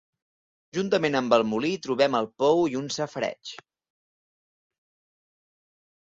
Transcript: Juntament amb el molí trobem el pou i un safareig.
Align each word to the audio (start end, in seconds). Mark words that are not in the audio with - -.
Juntament 0.75 1.17
amb 1.17 1.33
el 1.35 1.43
molí 1.49 1.69
trobem 1.87 2.17
el 2.19 2.29
pou 2.43 2.63
i 2.71 2.77
un 2.79 2.87
safareig. 2.95 3.51